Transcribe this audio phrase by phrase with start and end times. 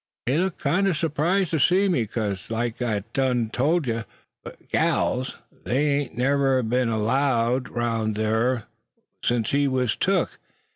[0.25, 4.03] "He looked kinder s'prised tuh see me, 'cause like I done tole yuh,
[4.71, 8.63] gals, they ain't never be'n 'lowed 'round thar,
[9.23, 10.39] sense he was took.